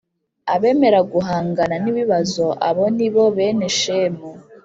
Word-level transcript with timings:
Abemera 0.53 0.99
guhangana 1.11 1.75
nibibazo 1.83 2.45
abo 2.67 2.85
ni 2.97 3.07
bo 3.13 3.23
bene 3.35 3.67
shemu 3.79 4.29